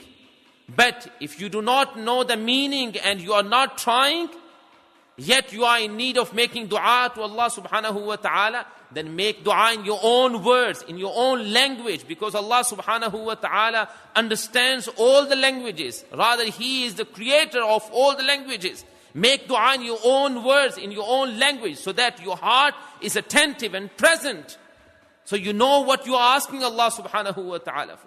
But 0.74 1.10
if 1.20 1.40
you 1.40 1.48
do 1.48 1.62
not 1.62 1.98
know 1.98 2.24
the 2.24 2.36
meaning 2.36 2.96
and 2.98 3.20
you 3.20 3.32
are 3.32 3.42
not 3.42 3.78
trying, 3.78 4.28
yet 5.16 5.52
you 5.52 5.64
are 5.64 5.80
in 5.80 5.96
need 5.96 6.18
of 6.18 6.34
making 6.34 6.66
dua 6.66 7.10
to 7.14 7.22
Allah 7.22 7.50
subhanahu 7.50 8.04
wa 8.04 8.16
ta'ala, 8.16 8.66
then 8.92 9.16
make 9.16 9.44
dua 9.44 9.72
in 9.74 9.84
your 9.84 10.00
own 10.02 10.44
words, 10.44 10.84
in 10.88 10.98
your 10.98 11.12
own 11.14 11.52
language, 11.52 12.06
because 12.06 12.34
Allah 12.34 12.64
subhanahu 12.64 13.24
wa 13.24 13.34
ta'ala 13.34 13.88
understands 14.14 14.88
all 14.96 15.26
the 15.26 15.36
languages. 15.36 16.04
Rather, 16.14 16.44
He 16.44 16.84
is 16.84 16.96
the 16.96 17.04
creator 17.04 17.62
of 17.62 17.88
all 17.92 18.16
the 18.16 18.24
languages. 18.24 18.84
Make 19.18 19.48
dua 19.48 19.74
in 19.74 19.82
your 19.82 19.98
own 20.04 20.44
words, 20.44 20.78
in 20.78 20.92
your 20.92 21.04
own 21.08 21.40
language, 21.40 21.76
so 21.76 21.90
that 21.92 22.22
your 22.22 22.36
heart 22.36 22.74
is 23.00 23.16
attentive 23.16 23.74
and 23.74 23.94
present. 23.96 24.58
So 25.24 25.34
you 25.34 25.52
know 25.52 25.80
what 25.80 26.06
you 26.06 26.14
are 26.14 26.36
asking 26.36 26.62
Allah 26.62 26.88
subhanahu 26.92 27.44
wa 27.44 27.58
ta'ala 27.58 27.96
for. 27.96 28.06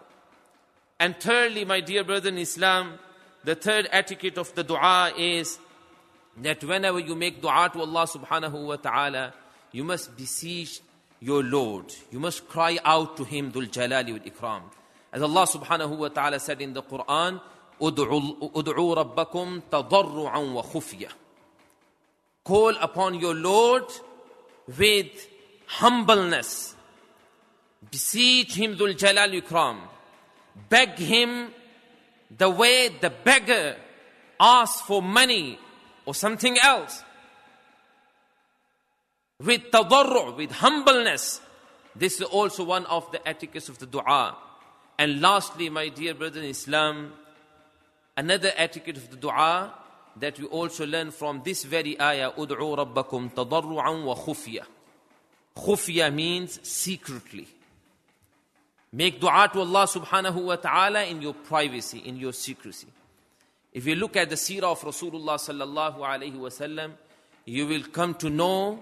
And 1.02 1.20
thirdly, 1.20 1.66
my 1.66 1.82
dear 1.82 2.06
brother 2.06 2.30
in 2.30 2.38
Islam, 2.38 2.98
the 3.44 3.56
third 3.56 3.90
etiquette 3.92 4.38
of 4.38 4.56
the 4.56 4.64
dua 4.64 5.12
is 5.18 5.60
that 6.38 6.64
whenever 6.64 7.00
you 7.00 7.16
make 7.16 7.42
dua 7.42 7.70
to 7.74 7.82
Allah 7.82 8.08
subhanahu 8.08 8.68
wa 8.68 8.78
ta'ala, 8.78 9.34
you 9.74 9.84
must 9.84 10.16
beseech 10.16 10.80
your 11.20 11.44
Lord. 11.44 11.94
You 12.10 12.22
must 12.22 12.48
cry 12.48 12.80
out 12.86 13.18
to 13.18 13.26
Him, 13.26 13.52
Dhul 13.52 13.70
Jalali 13.70 14.12
wal 14.12 14.32
Ikram. 14.32 14.62
As 15.12 15.22
Allah 15.22 15.46
subhanahu 15.46 15.98
wa 15.98 16.08
ta'ala 16.08 16.40
said 16.40 16.62
in 16.62 16.72
the 16.72 16.84
Quran, 16.84 17.42
أدعوا 17.82 18.96
ربكم 18.96 19.62
rabbakum 19.72 20.56
وخفية. 20.56 21.10
Call 22.44 22.76
upon 22.78 23.16
your 23.16 23.36
Lord 23.36 23.86
with 24.78 25.28
humbleness. 25.68 26.76
Beseech 27.90 28.56
him 28.56 28.76
Dhul 28.76 28.98
Jalal 28.98 29.30
Ikram. 29.30 29.78
Beg 30.70 30.98
him 30.98 31.50
the 32.36 32.50
way 32.50 32.90
the 32.90 33.10
beggar 33.10 33.76
asks 34.40 34.82
for 34.82 35.02
money 35.02 35.60
or 36.06 36.16
something 36.16 36.58
else. 36.60 37.04
With 39.40 39.72
tadarru, 39.72 40.38
with 40.38 40.52
humbleness. 40.52 41.42
This 41.96 42.16
is 42.16 42.22
also 42.22 42.64
one 42.64 42.86
of 42.86 43.12
the 43.12 43.28
etiquettes 43.28 43.70
of 43.70 43.80
the 43.80 43.86
dua. 43.86 44.38
And 44.98 45.20
lastly, 45.20 45.70
my 45.70 45.90
dear 45.90 46.14
brother 46.14 46.40
in 46.40 46.46
Islam, 46.46 47.14
Another 48.18 48.52
etiquette 48.56 48.98
of 48.98 49.10
the 49.10 49.18
dua 49.18 49.74
that 50.18 50.40
we 50.40 50.46
also 50.46 50.86
learn 50.86 51.12
from 51.12 51.42
this 51.44 51.64
very 51.64 52.00
ayah, 52.00 52.32
Rabbakum 52.32 53.34
tadarru'an 53.34 54.04
wa 54.04 54.16
khufya. 54.16 54.66
Khufya 55.56 56.14
means 56.14 56.60
secretly. 56.68 57.48
Make 58.92 59.22
dua 59.22 59.50
to 59.54 59.62
Allah 59.62 59.88
subhanahu 59.88 60.44
wa 60.44 60.56
ta'ala 60.58 61.06
in 61.06 61.22
your 61.22 61.34
privacy, 61.34 62.00
in 62.00 62.18
your 62.18 62.34
secrecy. 62.34 62.88
If 63.72 63.88
you 63.88 63.96
look 63.96 64.18
at 64.18 64.30
the 64.30 64.36
seerah 64.36 64.64
of 64.64 64.82
Rasulullah 64.82 65.38
sallallahu 65.40 66.00
alayhi 66.00 66.36
wasallam, 66.36 66.92
you 67.46 67.68
will 67.68 67.84
come 67.84 68.16
to 68.16 68.30
know 68.30 68.82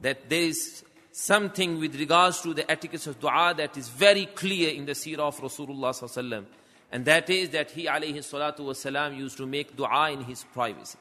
that 0.00 0.28
there 0.28 0.42
is 0.42 0.82
something 1.12 1.78
with 1.78 1.94
regards 1.98 2.40
to 2.40 2.54
the 2.54 2.68
etiquette 2.68 3.06
of 3.06 3.20
dua 3.20 3.54
that 3.56 3.76
is 3.76 3.88
very 3.88 4.26
clear 4.26 4.70
in 4.70 4.84
the 4.84 4.92
seerah 4.92 5.20
of 5.20 5.40
Rasulullah 5.40 5.90
sallallahu 5.92 6.18
alayhi. 6.18 6.46
And 6.92 7.04
that 7.04 7.30
is 7.30 7.50
that 7.50 7.70
he 7.70 7.86
alayhi 7.86 8.18
salatu 8.18 8.60
wasalam 8.60 9.16
used 9.16 9.36
to 9.36 9.46
make 9.46 9.76
dua 9.76 10.10
in 10.10 10.24
his 10.24 10.44
privacy. 10.52 10.98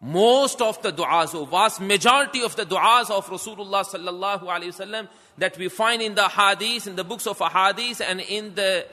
Most 0.00 0.60
of 0.60 0.82
the 0.82 0.92
du'as, 0.92 1.32
or 1.32 1.46
vast 1.46 1.80
majority 1.80 2.42
of 2.42 2.56
the 2.56 2.64
du'as 2.64 3.08
of 3.10 3.26
Rasulullah 3.26 3.84
sallallahu 3.84 4.42
alayhi 4.42 4.74
wasallam 4.74 5.08
that 5.38 5.56
we 5.56 5.68
find 5.68 6.02
in 6.02 6.14
the 6.14 6.28
hadith, 6.28 6.88
in 6.88 6.96
the 6.96 7.04
books 7.04 7.26
of 7.26 7.38
hadith 7.38 8.00
and 8.00 8.20
in 8.20 8.54
the, 8.54 8.84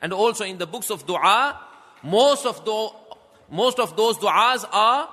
and 0.00 0.12
also 0.12 0.44
in 0.44 0.56
the 0.56 0.66
books 0.66 0.90
of 0.90 1.06
dua, 1.06 1.60
most 2.02 2.46
of 2.46 2.64
the, 2.64 2.88
most 3.50 3.78
of 3.78 3.94
those 3.96 4.16
du'as 4.16 4.64
are 4.72 5.08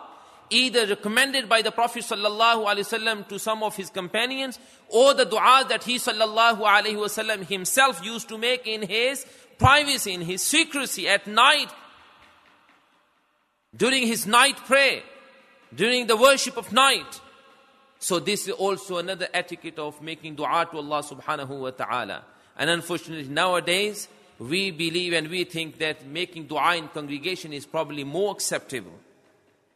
either 0.51 0.85
recommended 0.85 1.49
by 1.49 1.61
the 1.61 1.71
Prophet 1.71 2.03
sallallahu 2.03 2.65
alaihi 2.65 2.85
wasallam 2.85 3.27
to 3.27 3.39
some 3.39 3.63
of 3.63 3.75
his 3.75 3.89
companions, 3.89 4.59
or 4.89 5.13
the 5.13 5.25
du'as 5.25 5.67
that 5.69 5.83
he 5.83 5.95
sallallahu 5.95 6.59
alaihi 6.59 6.95
wasallam 6.95 7.45
himself 7.45 8.05
used 8.05 8.29
to 8.29 8.37
make 8.37 8.67
in 8.67 8.83
his 8.83 9.25
privacy, 9.61 10.13
in 10.13 10.21
his 10.21 10.41
secrecy 10.41 11.07
at 11.07 11.27
night, 11.27 11.69
during 13.75 14.07
his 14.07 14.25
night 14.25 14.57
prayer, 14.65 15.03
during 15.73 16.07
the 16.07 16.17
worship 16.17 16.57
of 16.57 16.73
night. 16.73 17.21
So 17.99 18.19
this 18.19 18.47
is 18.47 18.53
also 18.53 18.97
another 18.97 19.27
etiquette 19.33 19.77
of 19.77 20.01
making 20.01 20.35
dua 20.35 20.67
to 20.71 20.77
Allah 20.77 21.03
subhanahu 21.03 21.59
wa 21.59 21.69
ta'ala. 21.69 22.23
And 22.57 22.69
unfortunately 22.69 23.29
nowadays, 23.29 24.07
we 24.39 24.71
believe 24.71 25.13
and 25.13 25.27
we 25.29 25.43
think 25.43 25.77
that 25.77 26.07
making 26.07 26.47
dua 26.47 26.75
in 26.77 26.87
congregation 26.87 27.53
is 27.53 27.65
probably 27.65 28.03
more 28.03 28.31
acceptable. 28.31 28.97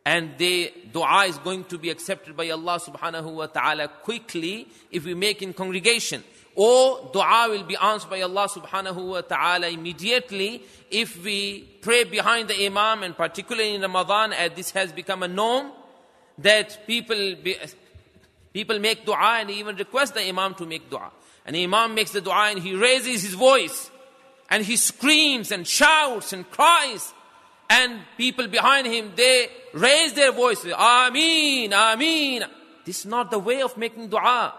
And 0.04 0.38
the 0.38 0.74
dua 0.92 1.25
is 1.25 1.38
going 1.38 1.65
to 1.65 1.77
be 1.77 1.92
accepted 1.92 2.36
by 2.36 2.50
Allah 2.50 2.80
subhanahu 2.80 3.32
wa 3.34 3.46
ta'ala 3.46 3.88
quickly 3.88 4.68
if 4.92 5.06
we 5.06 5.13
make 5.13 5.44
in 5.44 5.54
congregation 5.54 6.24
or 6.56 7.10
dua 7.12 7.48
will 7.50 7.64
be 7.64 7.76
answered 7.76 8.10
by 8.10 8.22
Allah 8.22 8.48
subhanahu 8.48 9.08
wa 9.08 9.22
ta'ala 9.22 9.68
immediately 9.68 10.64
if 10.90 11.22
we 11.24 11.62
pray 11.82 12.06
behind 12.06 12.48
the 12.48 12.66
imam 12.66 13.04
and 13.04 13.16
particularly 13.16 13.76
in 13.76 13.82
Ramadan 13.82 14.32
as 14.32 14.52
this 14.56 14.72
has 14.72 14.94
become 14.94 15.24
a 15.24 15.28
norm 15.28 15.72
that 16.38 16.88
people 16.88 17.36
be, 17.44 17.58
people 18.54 18.80
make 18.80 19.06
dua 19.06 19.40
and 19.42 19.52
even 19.52 19.76
request 19.76 20.14
the 20.14 20.22
imam 20.22 20.56
to 20.56 20.66
make 20.66 20.90
dua. 20.90 21.12
And 21.46 21.56
the 21.56 21.64
imam 21.64 21.94
makes 21.94 22.12
the 22.12 22.22
dua 22.22 22.52
and 22.52 22.60
he 22.60 22.74
raises 22.74 23.22
his 23.22 23.34
voice 23.34 23.92
and 24.50 24.64
he 24.64 24.78
screams 24.78 25.52
and 25.52 25.68
shouts 25.68 26.32
and 26.32 26.50
cries. 26.50 27.14
And 27.70 28.02
people 28.18 28.48
behind 28.48 28.88
him 28.88 29.12
they 29.16 29.50
raise 29.74 30.14
their 30.14 30.32
voices 30.32 30.72
ameen 30.78 31.74
ameen 31.74 32.44
this 32.86 33.00
is 33.00 33.06
not 33.08 33.32
the 33.32 33.40
way 33.40 33.62
of 33.62 33.76
making 33.76 34.08
dua 34.08 34.54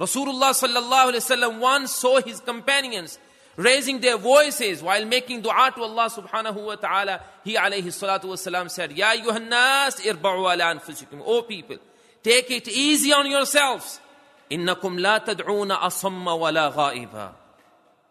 Rasulullah 0.00 0.56
sallallahu 0.56 1.12
alayhi 1.12 1.60
once 1.60 1.92
saw 1.92 2.22
his 2.22 2.40
companions 2.40 3.18
raising 3.56 4.00
their 4.00 4.16
voices 4.16 4.82
while 4.82 5.04
making 5.04 5.42
dua 5.42 5.70
to 5.74 5.82
Allah 5.82 6.08
subhanahu 6.08 6.64
wa 6.64 6.76
ta'ala. 6.76 7.20
He 7.44 7.54
alayhi 7.54 7.84
salatu 7.84 8.24
wasalam 8.24 8.70
said, 8.70 8.92
Ya 8.92 9.12
yuhannas 9.12 10.00
irba'u 10.00 10.50
ala 10.50 10.74
anfusikum. 10.74 11.20
O 11.22 11.42
people, 11.42 11.76
take 12.22 12.50
it 12.50 12.68
easy 12.68 13.12
on 13.12 13.30
yourselves. 13.30 14.00
Innakum 14.50 14.98
la 14.98 15.20
tad'una 15.20 15.78
asamma 15.80 16.38
wala 16.38 16.72
ghaiba. 16.72 17.32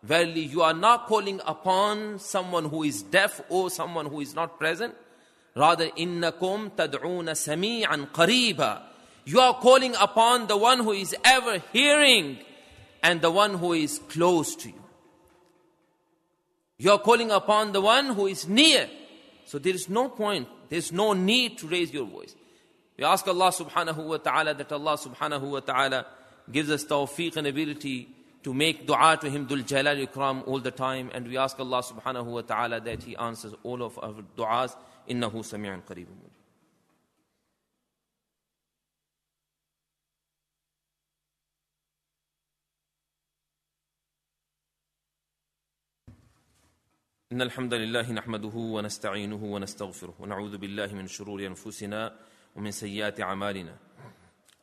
Verily, 0.04 0.42
you 0.42 0.62
are 0.62 0.76
not 0.76 1.08
calling 1.08 1.42
upon 1.46 2.20
someone 2.20 2.66
who 2.66 2.84
is 2.84 3.02
deaf 3.02 3.42
or 3.50 3.72
someone 3.72 4.06
who 4.06 4.22
is 4.22 4.36
not 4.36 4.60
present. 4.60 4.94
Rather, 5.56 5.88
innakum 5.88 6.70
tad'una 6.70 7.34
sami'an 7.34 8.12
qariba. 8.12 8.84
You 9.30 9.40
are 9.42 9.54
calling 9.54 9.94
upon 10.02 10.48
the 10.48 10.58
one 10.58 10.80
who 10.80 10.92
is 10.92 11.16
ever 11.24 11.62
hearing 11.72 12.40
and 13.04 13.22
the 13.22 13.30
one 13.30 13.54
who 13.54 13.74
is 13.74 14.00
close 14.10 14.56
to 14.56 14.70
you. 14.70 14.84
You 16.80 16.94
are 16.94 16.98
calling 16.98 17.30
upon 17.30 17.72
the 17.72 17.80
one 17.80 18.08
who 18.08 18.26
is 18.26 18.48
near. 18.48 18.90
So 19.46 19.60
there 19.60 19.76
is 19.76 19.88
no 19.88 20.10
point, 20.10 20.48
there 20.70 20.80
is 20.80 20.92
no 20.92 21.14
need 21.14 21.60
to 21.60 21.68
raise 21.68 21.94
your 21.94 22.06
voice. 22.06 22.36
We 22.98 23.04
ask 23.04 23.28
Allah 23.28 23.52
subhanahu 23.52 24.04
wa 24.04 24.18
ta'ala 24.18 24.56
that 24.56 24.72
Allah 24.72 24.98
subhanahu 24.98 25.42
wa 25.42 25.60
ta'ala 25.60 26.08
gives 26.52 26.72
us 26.72 26.84
tawfiq 26.86 27.38
and 27.38 27.46
ability 27.46 28.10
to 28.42 28.52
make 28.52 28.88
dua 28.88 29.16
to 29.22 29.30
Him 29.30 29.48
Dhul 29.48 29.64
Jalal 29.64 30.08
Ikram 30.08 30.48
all 30.48 30.60
the 30.60 30.72
time. 30.72 31.12
And 31.14 31.28
we 31.28 31.38
ask 31.38 31.60
Allah 31.60 31.84
subhanahu 31.84 32.26
wa 32.26 32.42
ta'ala 32.42 32.82
that 32.82 33.04
He 33.04 33.16
answers 33.16 33.54
all 33.62 33.84
of 33.84 34.00
our 34.02 34.24
du'as. 34.36 34.76
Innahu 35.08 35.46
sami'un 35.46 35.84
qareebun. 35.84 36.39
إن 47.32 47.42
الحمد 47.42 47.74
لله 47.74 48.12
نحمده 48.12 48.56
ونستعينه 48.56 49.44
ونستغفره 49.44 50.14
ونعوذ 50.20 50.58
بالله 50.58 50.94
من 50.94 51.08
شرور 51.08 51.46
أنفسنا 51.46 52.16
ومن 52.56 52.72
سيئات 52.72 53.22
أعمالنا 53.22 53.76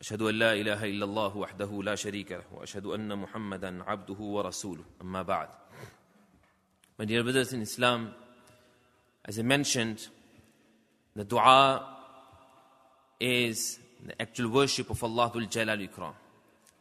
أشهد 0.01 0.23
أن 0.23 0.35
لا 0.35 0.53
إله 0.53 0.85
إلا 0.85 1.05
الله 1.05 1.37
وحده 1.37 1.83
لا 1.83 1.95
شريك 1.95 2.33
له 2.33 2.45
وأشهد 2.53 2.87
أن 2.87 3.19
محمدا 3.19 3.83
عبده 3.85 4.19
ورسوله 4.21 4.85
أما 5.03 5.23
بعد 5.23 5.49
My 6.99 7.05
dear 7.05 7.23
brothers 7.23 7.53
in 7.53 7.63
Islam, 7.63 8.15
as 9.25 9.39
I 9.39 9.43
mentioned, 9.43 10.09
the 11.15 11.25
dua 11.25 11.87
is 13.21 13.79
the 14.05 14.21
actual 14.21 14.51
worship 14.51 14.91
of 14.91 15.05
Allah 15.05 15.31
Jalal 15.49 15.79
Ikram. 15.79 16.15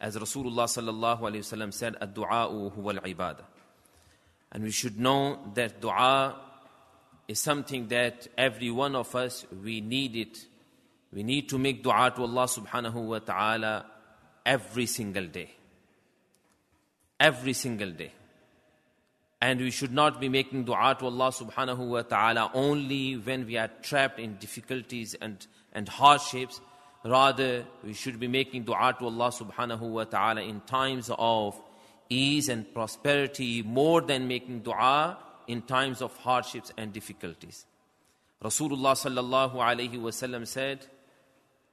As 0.02 0.18
Rasulullah 0.18 0.66
sallallahu 0.66 1.22
alayhi 1.22 1.46
wasallam 1.46 1.72
said, 1.72 1.96
"Ad-du'a 2.02 2.74
huwa 2.76 2.98
al-ibadah." 2.98 3.46
And 4.56 4.64
we 4.64 4.72
should 4.72 4.98
know 4.98 5.40
that 5.54 5.82
dua 5.82 6.40
is 7.28 7.42
something 7.42 7.90
that 7.90 8.28
every 8.38 8.72
one 8.72 8.96
of 8.96 9.14
us 9.14 9.46
we 9.52 9.82
need 9.82 10.16
it 10.16 10.46
we 11.16 11.24
need 11.24 11.48
to 11.50 11.58
make 11.58 11.82
dua 11.82 12.12
to 12.16 12.24
Allah 12.24 12.46
subhanahu 12.46 13.08
wa 13.08 13.20
ta'ala 13.20 13.86
every 14.46 14.86
single 14.86 15.28
day. 15.28 15.50
Every 17.18 17.54
single 17.54 17.92
day. 17.92 18.12
And 19.40 19.62
we 19.62 19.72
should 19.72 19.94
not 19.94 20.20
be 20.20 20.28
making 20.28 20.66
dua 20.66 20.96
to 21.00 21.06
Allah 21.06 21.32
subhanahu 21.32 21.88
wa 21.88 22.02
ta'ala 22.02 22.52
only 22.54 23.14
when 23.14 23.46
we 23.46 23.58
are 23.58 23.70
trapped 23.82 24.20
in 24.20 24.36
difficulties 24.36 25.16
and, 25.22 25.48
and 25.72 25.88
hardships. 25.88 26.60
Rather, 27.06 27.66
we 27.84 27.94
should 27.94 28.20
be 28.20 28.28
making 28.28 28.64
dua 28.64 28.94
to 29.00 29.06
Allah 29.06 29.32
subhanahu 29.32 29.82
wa 29.82 30.04
ta'ala 30.04 30.42
in 30.42 30.60
times 30.62 31.10
of 31.18 31.58
ease 32.10 32.50
and 32.50 32.72
prosperity 32.74 33.62
more 33.62 34.02
than 34.02 34.28
making 34.28 34.60
dua 34.62 35.18
in 35.48 35.62
times 35.62 36.02
of 36.02 36.16
hardships 36.18 36.72
and 36.78 36.94
difficulties. 36.94 37.66
Rasulullah 38.44 38.94
sallallahu 38.94 39.56
alayhi 39.56 40.00
wasallam 40.00 40.46
said, 40.46 40.86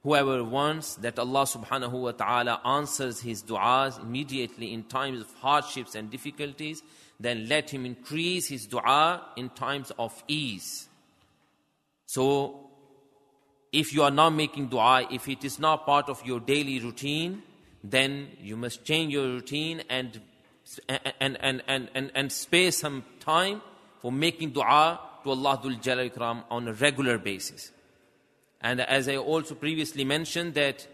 Whoever 0.03 0.43
wants 0.43 0.95
that 0.95 1.17
Allah 1.17 1.43
subhanahu 1.43 1.91
wa 1.91 2.11
ta'ala 2.11 2.59
answers 2.65 3.21
his 3.21 3.41
du'as 3.41 4.01
immediately 4.01 4.73
in 4.73 4.83
times 4.83 5.21
of 5.21 5.33
hardships 5.35 5.95
and 5.95 6.09
difficulties, 6.09 6.83
then 7.19 7.47
let 7.47 7.69
him 7.69 7.85
increase 7.85 8.49
his 8.49 8.67
du'a 8.67 9.21
in 9.37 9.49
times 9.49 9.91
of 9.97 10.21
ease. 10.27 10.89
So, 12.05 12.69
if 13.71 13.93
you 13.93 14.03
are 14.03 14.11
not 14.11 14.31
making 14.31 14.69
du'a, 14.69 15.09
if 15.09 15.29
it 15.29 15.45
is 15.45 15.57
not 15.57 15.85
part 15.85 16.09
of 16.09 16.25
your 16.25 16.41
daily 16.41 16.79
routine, 16.79 17.41
then 17.83 18.29
you 18.41 18.55
must 18.55 18.85
change 18.85 19.13
your 19.13 19.25
routine 19.25 19.83
and, 19.89 20.21
and, 20.87 21.37
and, 21.41 21.61
and, 21.67 21.89
and, 21.93 22.11
and 22.15 22.31
spare 22.31 22.71
some 22.71 23.03
time 23.19 23.61
for 23.99 24.11
making 24.11 24.53
du'a 24.53 24.99
to 25.23 25.29
Allah 25.29 25.59
Dhul 25.63 25.81
Jalal 25.81 26.09
Ikram 26.09 26.43
on 26.49 26.67
a 26.67 26.73
regular 26.73 27.17
basis. 27.17 27.71
And 28.61 28.79
as 28.79 29.09
I 29.09 29.17
also 29.17 29.55
previously 29.55 30.05
mentioned, 30.05 30.53
that 30.53 30.87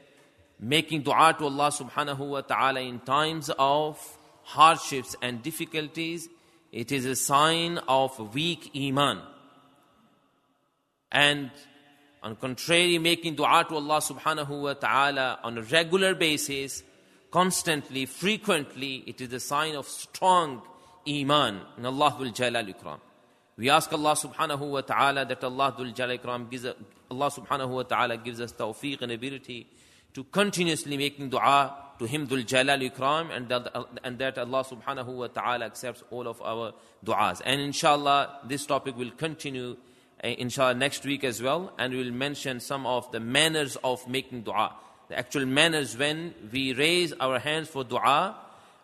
making 0.60 1.04
dua 1.04 1.36
to 1.38 1.46
Allah 1.46 1.72
subhanahu 1.72 2.20
wa 2.20 2.42
ta'ala 2.42 2.82
in 2.82 3.00
times 3.00 3.50
of 3.58 4.18
hardships 4.44 5.16
and 5.22 5.44
difficulties, 5.44 6.28
it 6.72 6.92
is 6.92 7.06
a 7.06 7.16
sign 7.16 7.78
of 7.88 8.34
weak 8.34 8.72
iman. 8.76 9.22
And 11.12 11.52
on 12.22 12.36
contrary, 12.36 12.98
making 12.98 13.36
dua 13.36 13.66
to 13.70 13.76
Allah 13.76 14.02
subhanahu 14.02 14.62
wa 14.62 14.74
ta'ala 14.74 15.40
on 15.44 15.58
a 15.58 15.62
regular 15.62 16.16
basis, 16.16 16.84
constantly, 17.32 18.06
frequently, 18.06 19.04
it 19.08 19.22
is 19.22 19.32
a 19.34 19.40
sign 19.40 19.76
of 19.76 19.88
strong 19.88 20.62
iman 21.08 21.62
in 21.78 21.86
Allah 21.86 22.16
will 22.20 22.32
jalal 22.32 22.66
ikram. 22.66 23.00
We 23.60 23.70
ask 23.70 23.92
Allah 23.92 24.14
subhanahu 24.14 24.70
wa 24.70 24.80
ta'ala 24.80 25.26
that 25.26 25.44
Allah 25.44 25.76
Dhul 25.78 25.94
Jalal 25.94 26.18
Ikram 26.18 26.50
gives, 26.50 26.66
Allah 26.66 27.30
subhanahu 27.30 27.68
wa 27.68 27.84
ta'ala 27.84 28.16
gives 28.16 28.40
us 28.40 28.54
tawfiq 28.54 29.02
and 29.02 29.12
ability 29.12 29.68
to 30.14 30.24
continuously 30.24 30.96
making 30.96 31.28
dua 31.28 31.76
to 32.00 32.06
Him 32.06 32.26
Dhul 32.26 32.46
Jalal 32.46 32.80
Ikram 32.80 33.36
and 33.36 33.50
that, 33.50 33.68
and 34.06 34.18
that 34.20 34.38
Allah 34.38 34.64
subhanahu 34.64 35.08
wa 35.08 35.28
ta'ala 35.28 35.66
accepts 35.66 36.04
all 36.10 36.30
of 36.30 36.42
our 36.42 36.72
du'as. 37.06 37.42
And 37.44 37.60
inshallah, 37.60 38.40
this 38.48 38.66
topic 38.66 38.96
will 38.96 39.12
continue 39.12 39.76
Eh, 40.22 40.36
inshallah 40.38 40.74
next 40.74 41.06
week 41.06 41.24
as 41.24 41.42
well 41.42 41.72
and 41.78 41.94
we 41.94 42.04
will 42.04 42.12
mention 42.12 42.60
some 42.60 42.86
of 42.86 43.10
the 43.12 43.20
manners 43.22 43.78
of 43.84 44.06
making 44.08 44.42
dua. 44.42 44.76
The 45.08 45.18
actual 45.18 45.46
manners 45.46 45.98
when 45.98 46.34
we 46.52 46.74
raise 46.74 47.14
our 47.22 47.40
hands 47.40 47.70
for 47.70 47.86
dua 47.86 48.36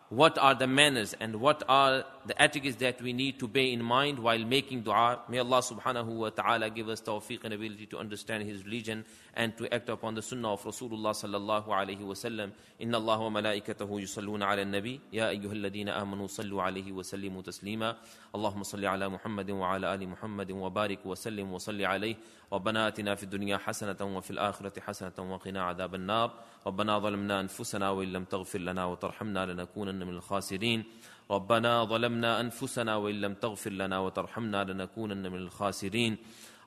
what 0.08 0.38
are 0.38 0.54
the 0.54 0.66
manners 0.66 1.14
and 1.20 1.36
what 1.40 1.62
are 1.68 2.04
the 2.25 2.41
etiquettes 2.41 2.77
that 2.77 3.01
we 3.01 3.13
need 3.13 3.39
to 3.39 3.47
bear 3.47 3.65
in 3.65 3.81
mind 3.83 4.19
while 4.19 4.43
making 4.45 4.81
dua. 4.81 5.19
May 5.29 5.39
Allah 5.39 5.59
subhanahu 5.59 6.07
wa 6.07 6.29
ta'ala 6.29 6.69
give 6.69 6.89
us 6.89 7.01
tawfiq 7.01 7.43
and 7.43 7.53
ability 7.53 7.85
to 7.87 7.97
understand 7.97 8.43
His 8.43 8.63
religion 8.65 9.03
and 9.35 9.57
to 9.57 9.73
act 9.73 9.89
upon 9.89 10.15
the 10.15 10.21
sunnah 10.21 10.53
of 10.53 10.63
Rasulullah 10.63 11.13
sallallahu 11.13 11.67
alayhi 11.67 12.01
wa 12.01 12.13
sallam. 12.13 12.51
Inna 12.79 12.97
Allah 12.97 13.19
wa 13.19 13.41
malaikatahu 13.41 14.01
yusalluna 14.01 14.47
ala 14.47 14.63
nabi. 14.65 14.99
Ya 15.11 15.27
ayyuha 15.29 15.53
alladhina 15.53 15.95
amanu 15.95 16.29
sallu 16.29 16.61
alayhi 16.61 16.91
wa 16.91 17.01
sallimu 17.03 17.43
taslima. 17.43 17.95
Allahumma 18.33 18.65
salli 18.65 18.85
ala 18.85 19.09
Muhammadin 19.09 19.57
wa 19.57 19.73
ala 19.73 19.91
ali 19.91 20.05
Muhammadin 20.05 20.55
wa 20.55 20.69
barik 20.69 21.03
wa 21.05 21.15
sallim 21.15 21.49
wa 21.49 21.57
salli 21.57 21.85
alayhi. 21.85 22.17
ربنا 22.53 22.87
اتنا 22.87 23.15
في 23.15 23.23
الدنيا 23.23 23.57
حسنه 23.57 24.17
وفي 24.17 24.31
الاخره 24.31 24.79
حسنه 24.79 25.33
وقنا 25.33 25.63
عذاب 25.63 25.95
النار 25.95 26.33
ربنا 26.67 26.99
ظلمنا 26.99 27.39
انفسنا 27.39 27.89
وان 27.89 28.13
لم 28.13 28.23
تغفر 28.23 28.59
لنا 28.59 28.85
وترحمنا 28.85 29.45
لنكونن 29.45 30.07
من 30.07 30.13
الخاسرين 30.13 30.83
ربنا 31.30 31.84
ظلمنا 31.84 32.40
أنفسنا 32.40 32.96
وإن 32.96 33.20
لم 33.20 33.34
تغفر 33.34 33.70
لنا 33.70 33.98
وترحمنا 33.98 34.64
لنكونن 34.64 35.32
من 35.32 35.38
الخاسرين. 35.38 36.16